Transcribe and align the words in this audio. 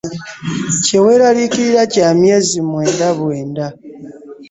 Kye 0.83 0.99
weeraliikirira 1.03 1.83
kya 1.93 2.07
myezi 2.19 2.57
mwenda 2.69 3.07
bwenda. 3.19 3.65